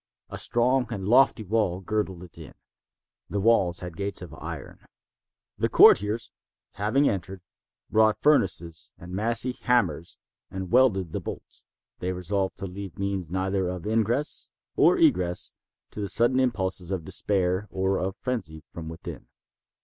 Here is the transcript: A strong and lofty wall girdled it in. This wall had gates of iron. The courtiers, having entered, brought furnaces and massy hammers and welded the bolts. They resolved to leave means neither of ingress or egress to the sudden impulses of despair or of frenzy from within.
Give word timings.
A 0.31 0.39
strong 0.39 0.87
and 0.89 1.07
lofty 1.07 1.43
wall 1.43 1.79
girdled 1.79 2.23
it 2.23 2.35
in. 2.35 2.55
This 3.29 3.39
wall 3.39 3.71
had 3.81 3.95
gates 3.95 4.23
of 4.23 4.33
iron. 4.33 4.79
The 5.59 5.69
courtiers, 5.69 6.31
having 6.71 7.07
entered, 7.07 7.43
brought 7.91 8.19
furnaces 8.19 8.93
and 8.97 9.11
massy 9.13 9.51
hammers 9.51 10.17
and 10.49 10.71
welded 10.71 11.11
the 11.11 11.21
bolts. 11.21 11.65
They 11.99 12.13
resolved 12.13 12.57
to 12.57 12.65
leave 12.65 12.97
means 12.97 13.29
neither 13.29 13.69
of 13.69 13.85
ingress 13.85 14.49
or 14.75 14.97
egress 14.97 15.53
to 15.91 16.01
the 16.01 16.09
sudden 16.09 16.39
impulses 16.39 16.89
of 16.89 17.05
despair 17.05 17.67
or 17.69 17.99
of 17.99 18.17
frenzy 18.17 18.63
from 18.73 18.89
within. 18.89 19.27